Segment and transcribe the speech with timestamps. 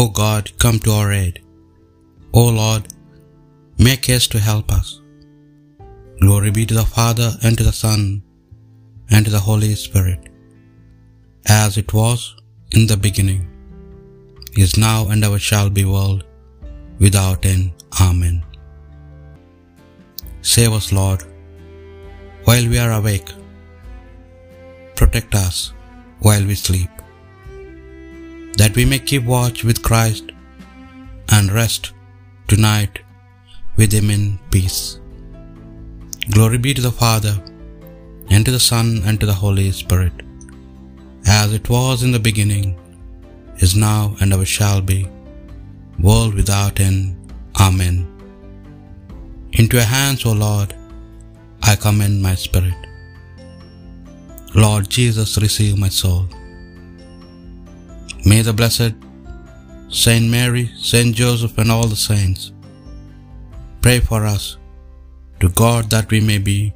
[0.00, 1.36] O God, come to our aid.
[2.40, 2.84] O Lord,
[3.86, 4.88] make haste to help us.
[6.22, 8.02] Glory be to the Father, and to the Son,
[9.10, 10.22] and to the Holy Spirit,
[11.62, 12.20] as it was
[12.76, 13.42] in the beginning,
[14.64, 16.20] is now, and ever shall be, world
[17.04, 17.66] without end.
[18.08, 18.36] Amen.
[20.54, 21.22] Save us, Lord,
[22.44, 23.30] while we are awake.
[25.00, 25.58] Protect us
[26.26, 26.90] while we sleep,
[28.66, 30.30] that we may keep watch with Christ
[31.34, 31.92] and rest
[32.52, 32.94] tonight
[33.76, 34.22] with Him in
[34.54, 34.78] peace.
[36.34, 37.34] Glory be to the Father,
[38.28, 40.16] and to the Son, and to the Holy Spirit,
[41.38, 42.66] as it was in the beginning,
[43.66, 45.00] is now, and ever shall be,
[46.08, 47.34] world without end.
[47.66, 47.96] Amen.
[49.60, 50.74] Into your hands, O Lord,
[51.70, 52.80] I commend my spirit.
[54.64, 56.26] Lord Jesus, receive my soul.
[58.30, 58.94] May the blessed
[59.88, 62.50] Saint Mary, Saint Joseph, and all the saints
[63.80, 64.56] pray for us
[65.38, 66.72] to God that we may be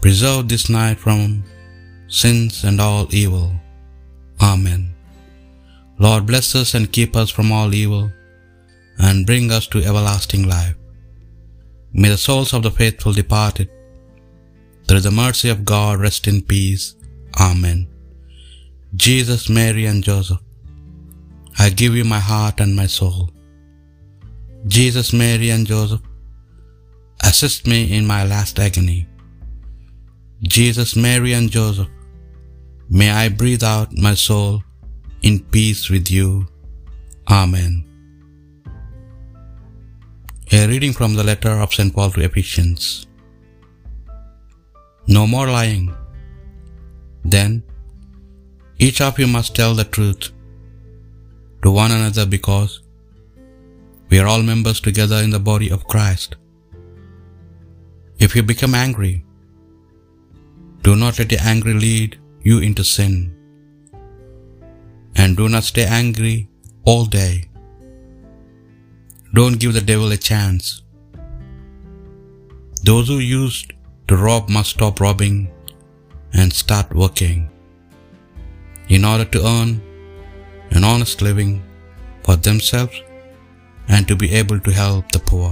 [0.00, 1.44] preserved this night from
[2.08, 3.52] sins and all evil.
[4.40, 4.94] Amen.
[5.98, 8.10] Lord, bless us and keep us from all evil
[8.98, 10.76] and bring us to everlasting life.
[11.92, 13.68] May the souls of the faithful departed
[14.86, 16.94] through the mercy of God rest in peace.
[17.38, 17.88] Amen.
[19.08, 20.40] Jesus, Mary, and Joseph,
[21.58, 23.30] I give you my heart and my soul.
[24.66, 26.02] Jesus, Mary, and Joseph,
[27.24, 29.08] assist me in my last agony.
[30.42, 31.88] Jesus, Mary, and Joseph,
[32.90, 34.62] may I breathe out my soul
[35.22, 36.46] in peace with you.
[37.30, 37.82] Amen.
[40.52, 41.94] A reading from the letter of St.
[41.94, 43.06] Paul to Ephesians.
[45.06, 45.94] No more lying.
[47.24, 47.62] Then,
[48.86, 50.30] each of you must tell the truth
[51.62, 52.80] to one another because
[54.08, 56.36] we are all members together in the body of Christ.
[58.18, 59.24] If you become angry,
[60.82, 63.34] do not let your anger lead you into sin.
[65.16, 66.48] And do not stay angry
[66.84, 67.50] all day.
[69.34, 70.82] Don't give the devil a chance.
[72.84, 73.72] Those who used
[74.06, 75.52] to rob must stop robbing
[76.32, 77.50] and start working
[78.96, 79.70] in order to earn
[80.76, 81.52] an honest living
[82.24, 82.96] for themselves
[83.88, 85.50] and to be able to help the poor.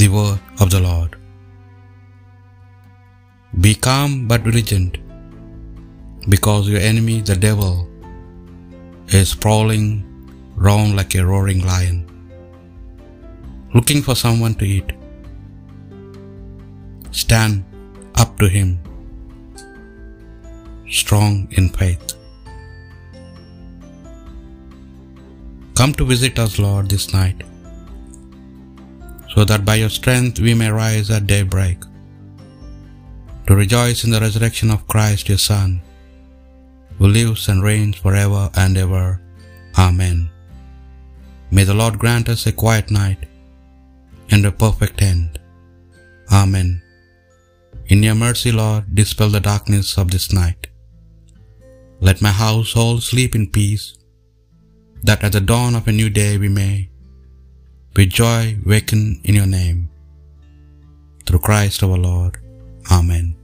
[0.00, 1.16] The word of the Lord.
[3.64, 4.98] Be calm but vigilant,
[6.34, 7.72] because your enemy, the devil,
[9.20, 9.88] is prowling
[10.66, 11.98] round like a roaring lion,
[13.74, 14.90] looking for someone to eat.
[17.22, 17.64] Stand
[18.22, 18.68] up to him,
[20.90, 22.14] strong in faith.
[25.74, 27.42] Come to visit us, Lord, this night,
[29.34, 31.78] so that by your strength we may rise at daybreak
[33.46, 35.80] to rejoice in the resurrection of Christ, your Son,
[36.98, 39.20] who lives and reigns forever and ever.
[39.78, 40.30] Amen.
[41.50, 43.24] May the Lord grant us a quiet night
[44.30, 45.40] and a perfect end.
[46.30, 46.82] Amen.
[47.86, 50.69] In your mercy, Lord, dispel the darkness of this night.
[52.00, 53.96] Let my household sleep in peace,
[55.02, 56.88] that at the dawn of a new day we may,
[57.94, 59.90] with joy, waken in your name.
[61.26, 62.38] Through Christ our Lord.
[62.90, 63.39] Amen.